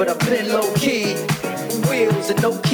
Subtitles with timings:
[0.00, 1.12] but I've been low key.
[1.90, 2.69] Wheels and no keys,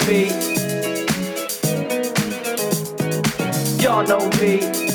[0.00, 0.28] know me.
[3.82, 4.89] Y'all know me.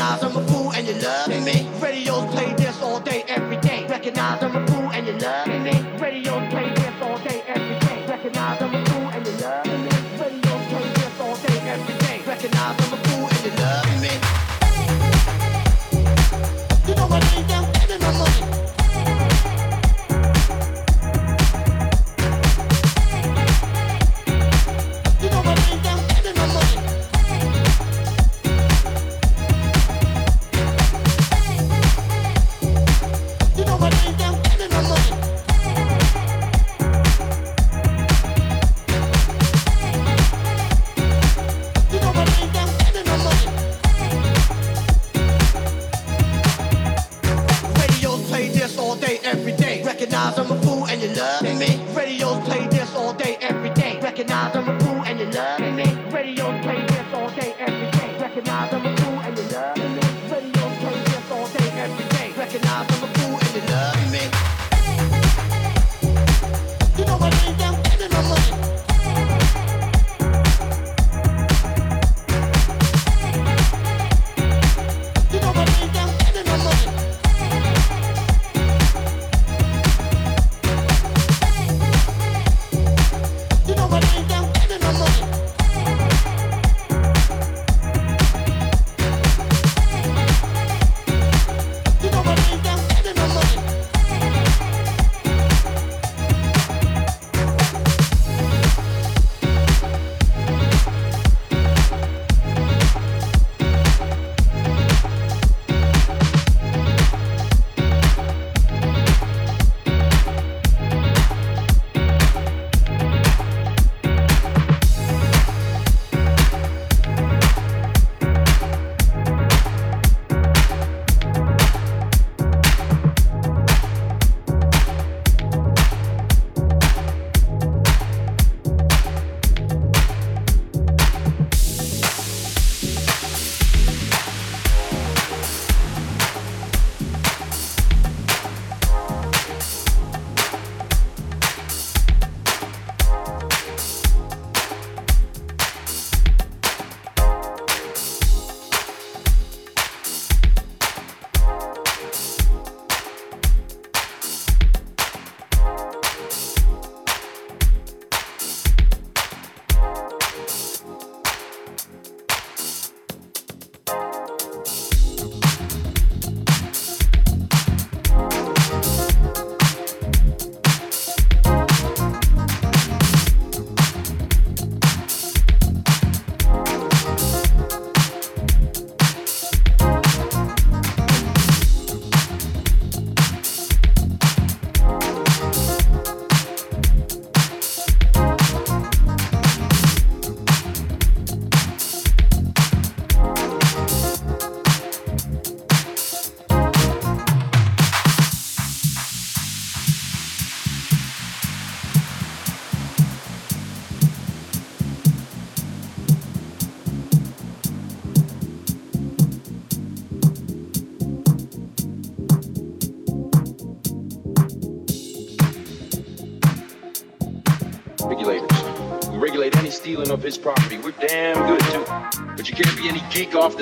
[0.00, 0.39] dollars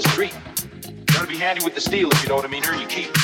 [0.02, 0.34] the street.
[1.06, 2.64] Gotta be handy with the steel, if you know what I mean.
[2.66, 3.17] Earn your keep.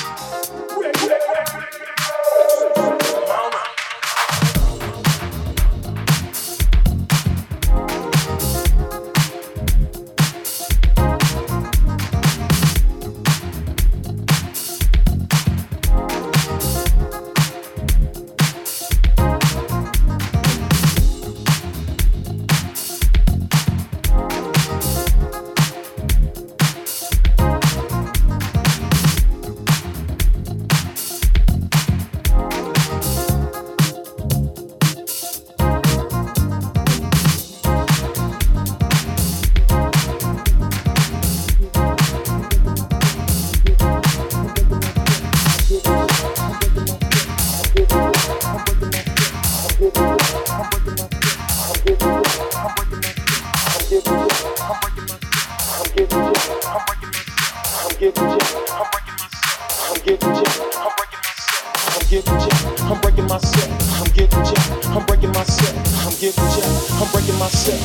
[64.14, 64.88] getting jacked.
[64.88, 65.74] I'm breaking my set.
[66.04, 66.92] I'm getting jacked.
[66.92, 67.80] I'm breaking myself.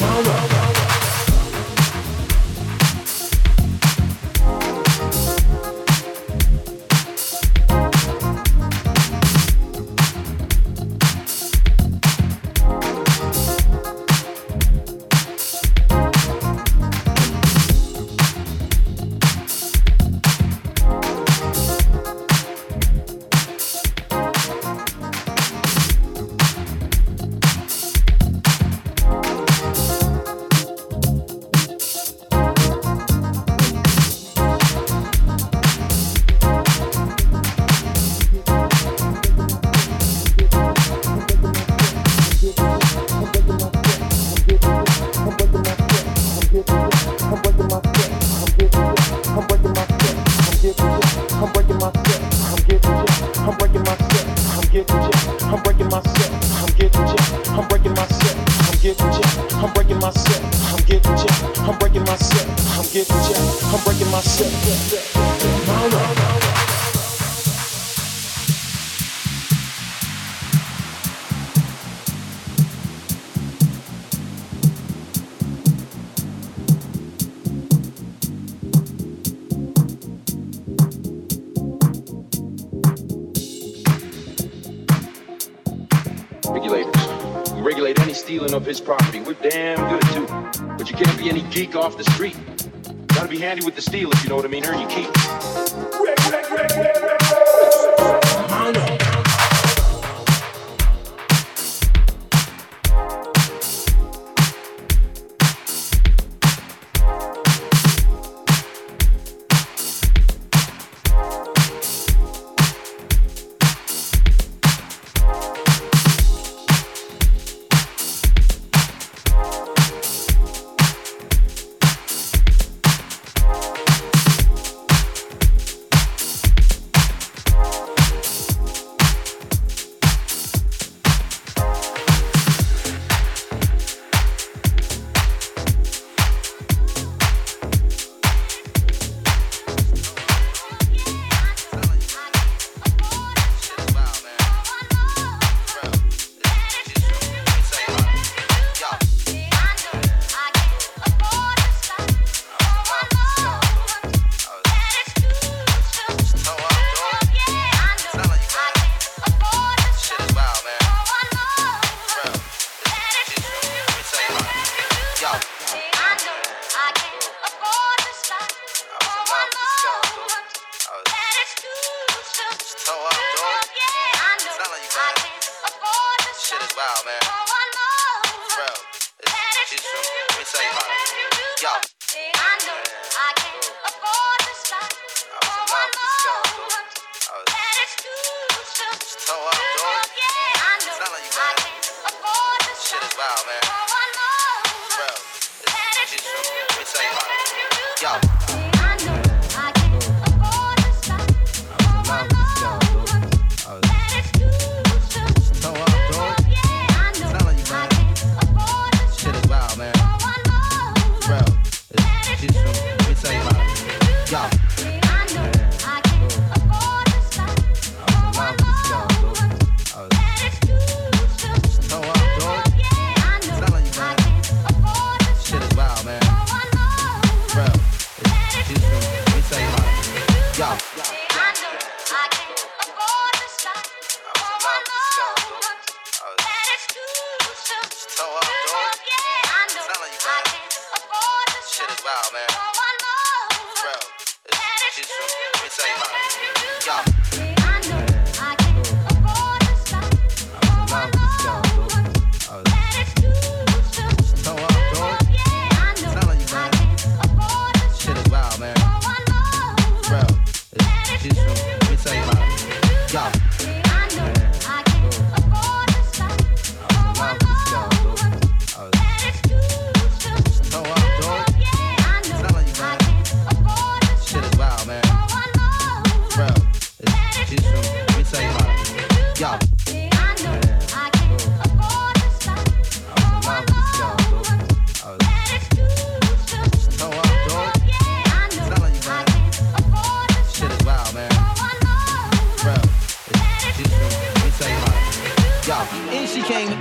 [0.00, 0.49] Now look.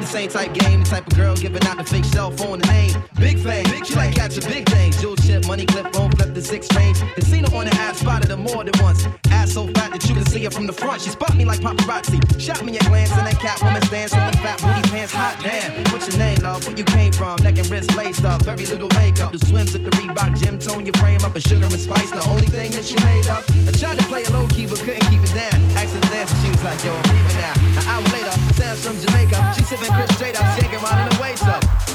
[0.10, 0.84] same type game.
[0.84, 2.92] The type of girl giving out the fake cell phone name.
[3.20, 5.00] Big fame, big she like catching big things.
[5.00, 7.00] Jewel chip, money clip, phone flip the six range.
[7.16, 9.06] Casino on the ass, spotted her more than once.
[9.30, 11.02] Ass so fat that you can see her from the front.
[11.02, 12.20] She spot me like paparazzi.
[12.40, 15.14] Shot me a glance and that cat woman stands with the fat booty pants.
[15.14, 15.72] Hot damn.
[15.94, 16.66] What's your name, love?
[16.66, 17.38] Where you came from?
[17.44, 18.42] Neck and wrist laced up.
[18.42, 19.32] Very little makeup.
[19.32, 21.36] The swims at the Reebok gym tone your frame up.
[21.36, 23.44] a sugar and spice, the only thing that she made up.
[23.68, 25.58] I tried to play a low key but couldn't keep it down.
[25.78, 27.54] Asked her dance she was like, yo, I'm leaving now.
[27.78, 29.38] An hour later, Sam's from Jamaica.
[29.56, 31.89] She sipping Straight up, I'm shaking, the waist up.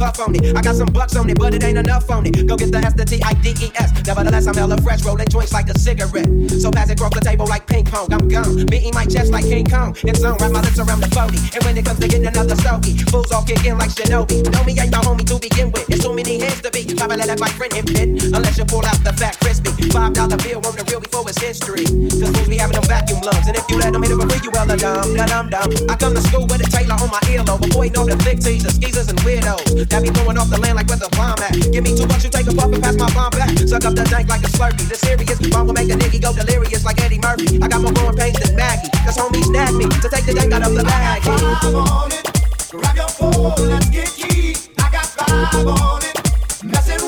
[0.00, 0.56] On it.
[0.56, 2.46] I got some bucks on it, but it ain't enough on it.
[2.46, 3.92] Go get the S, the T, I, D, E, S.
[4.06, 6.28] Nevertheless, I'm hella fresh, rolling joints like a cigarette.
[6.60, 8.12] So pass it across the table like ping pong.
[8.12, 9.96] I'm gone, beating my chest like King Kong.
[10.04, 11.38] It's on, wrap my lips around the 40.
[11.54, 14.44] And when it comes to getting another stogie, fools all kick in like Shinobi.
[14.50, 15.88] Know me ain't my homie to begin with.
[15.90, 16.84] It's too many hands to be.
[16.94, 17.88] Probably let my friend hit.
[18.34, 19.88] Unless you pull out the fat crispy.
[19.90, 21.84] Five dollar bill on the real before it's history.
[22.20, 23.46] Cause fools be having them vacuum lungs.
[23.48, 25.68] And if you let them hit it before you well a dumb, da dum dum.
[25.88, 27.64] I come to school with a Taylor on my earlobe.
[27.64, 29.88] Avoiding all the big teasers, skeezers, and weirdos.
[29.88, 31.56] That be blowing off the land like where the bomb at.
[31.72, 33.50] Give me two bucks, you take a puff and pass my bomb back.
[33.64, 34.86] Suck up the dank like a slurpee.
[34.88, 37.58] The serious bomb will make a nigga go delirious like Eddie Murphy.
[37.62, 38.90] I got more growing pains than Maggie.
[39.04, 41.22] Cause homies nagged me to take the dank out of the bag.
[41.22, 42.24] Five on it.
[42.70, 44.56] Grab your phone, let's get key.
[44.78, 46.03] I got five on it.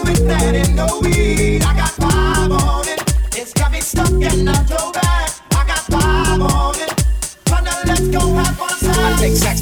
[0.07, 1.65] With that ain't no weed.
[1.65, 2.76] I got five on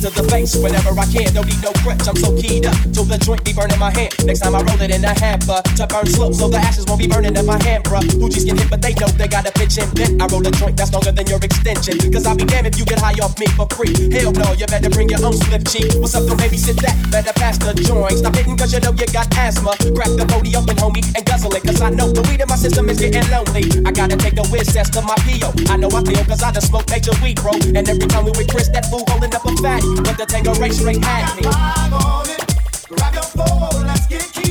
[0.04, 1.32] to the face whenever I can.
[1.32, 4.12] Don't need no crutch, I'm so keyed up till the joint be burning my hand.
[4.28, 7.00] Next time I roll it in a hamper to burn slow, so the ashes won't
[7.00, 8.04] be burning in my hand, bruh.
[8.20, 9.88] Hoochies get hit, but they know they gotta pitch in.
[9.96, 11.96] Then I roll a joint that's longer than your extension.
[12.12, 13.96] Cause I'll be damned if you get high off me for free.
[14.12, 15.88] Hell no, you better bring your own slip cheek.
[15.96, 16.96] What's up, don't babysit that?
[17.08, 18.20] Better pass the joint.
[18.20, 19.72] Stop hitting cause you know you got asthma.
[19.96, 21.64] Crack the body open, homie, and guzzle it.
[21.64, 23.72] Cause I know the weed in my system is getting lonely.
[23.88, 25.48] I gotta take the whiz test to my PO.
[25.72, 27.56] I know I feel cause I just smoke major weed, bro.
[27.72, 29.93] And every time we with Chris, that fool holding up a fatty.
[30.02, 31.42] But the tango race straight at me.
[31.42, 34.43] Grab your let's get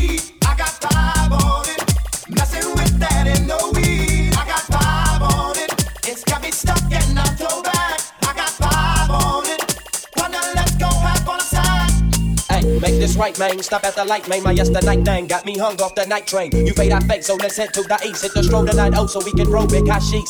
[13.23, 13.63] right, man.
[13.63, 14.43] Stop at the light, man.
[14.43, 16.51] My yesterday thing got me hung off the night train.
[16.51, 18.21] You fade, I fake, so let's head to the east.
[18.23, 20.27] Hit the stroll tonight, oh, so we can roll big hashish.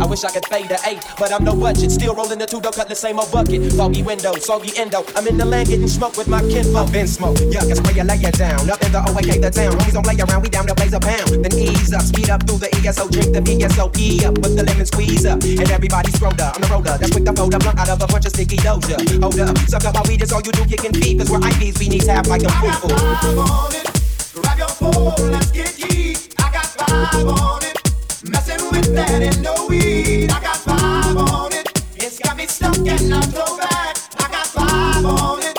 [0.00, 1.90] I wish I could fade to eight, but I'm no budget.
[1.90, 3.72] Still rolling the two, don't cut the same old bucket.
[3.72, 5.04] Foggy window, soggy endo.
[5.16, 6.92] I'm in the land getting smoke with my kinfolk.
[6.92, 8.68] Been smoke, yuck, that's where you lay it down.
[8.68, 9.72] Up in the OAK, the town.
[9.72, 11.40] Homies don't play around, we down to blaze a pound.
[11.40, 14.84] Then ease up, speed up through the ESO, drink the VSOP up, put the lemon
[14.84, 15.40] squeeze up.
[15.40, 16.56] And everybody's rolled up.
[16.56, 19.00] I'm the roller, that's quick to fold up, out of a bunch of sticky doja.
[19.24, 21.16] Hold up, suck up my weed, is all you do, kicking feet.
[21.16, 23.86] Cause we're IVs, we need to have like a I got foo five on it.
[24.34, 26.16] Grab your phone, let's get key.
[26.38, 27.76] I got five on it.
[28.28, 30.30] Messing with that ain't no weed.
[30.30, 31.66] I got five on it.
[31.96, 33.96] It's got me stuck in a throwback.
[34.18, 35.56] I got five on it.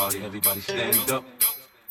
[0.00, 0.24] party.
[0.24, 1.24] Everybody stand up.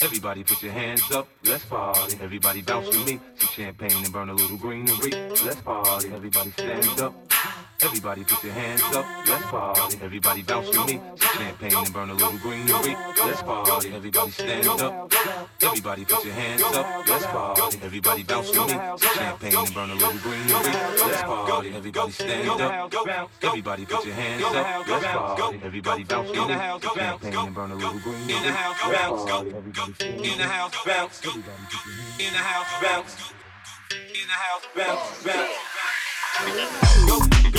[0.01, 2.17] Everybody put your hands up, let's party.
[2.21, 3.19] Everybody bounce with me.
[3.35, 5.11] Some champagne and burn a little greenery.
[5.45, 6.09] Let's party.
[6.13, 7.13] Everybody stand up.
[7.81, 9.97] Everybody put your hands up, let's party.
[10.01, 11.01] Everybody bounce with me.
[11.15, 12.95] Champagne and burn a little greenery.
[13.23, 13.93] Let's party.
[13.93, 15.13] Everybody stand up.
[15.61, 17.79] Everybody put your hands up, let's party.
[17.81, 18.73] Everybody bounce with me.
[19.15, 20.73] Champagne and burn a little greenery.
[20.99, 21.75] Let's party.
[21.75, 22.93] Everybody stand up.
[23.43, 25.59] Everybody put your hands up, let's party.
[25.63, 26.55] Everybody bounce with me.
[26.95, 28.35] Champagne and burn a little greenery.
[28.35, 29.63] In the house, bounce.
[30.03, 31.25] In the house, bounce.
[31.25, 33.33] In the house, bounce.
[33.91, 35.69] In the house, bounce, bounce.
[37.07, 37.19] Go,
[37.51, 37.58] go.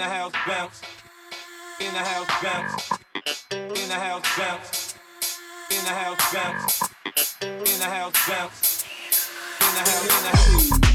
[0.00, 0.80] the house bounce.
[1.78, 2.90] In the house bounce.
[3.52, 4.94] In the house bounce.
[5.70, 6.82] In the house bounce.
[7.42, 8.84] In the house bounce.
[9.60, 10.89] In the house in the house.